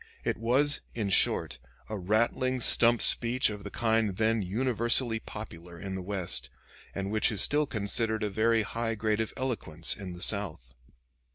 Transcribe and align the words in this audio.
It 0.23 0.37
was, 0.37 0.81
in 0.95 1.11
short, 1.11 1.59
a 1.87 1.95
rattling 1.95 2.59
stump 2.59 3.03
speech 3.03 3.51
of 3.51 3.63
the 3.63 3.69
kind 3.69 4.17
then 4.17 4.41
universally 4.41 5.19
popular 5.19 5.77
in 5.79 5.93
the 5.93 6.01
West, 6.01 6.49
and 6.95 7.11
which 7.11 7.31
is 7.31 7.39
still 7.39 7.67
considered 7.67 8.23
a 8.23 8.29
very 8.31 8.63
high 8.63 8.95
grade 8.95 9.21
of 9.21 9.31
eloquence 9.37 9.95
in 9.95 10.13
the 10.13 10.23
South. 10.23 10.73